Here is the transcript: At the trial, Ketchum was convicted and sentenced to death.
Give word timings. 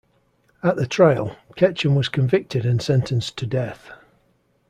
At 0.63 0.77
the 0.77 0.87
trial, 0.87 1.35
Ketchum 1.55 1.93
was 1.93 2.09
convicted 2.09 2.65
and 2.65 2.81
sentenced 2.81 3.37
to 3.37 3.45
death. 3.45 3.91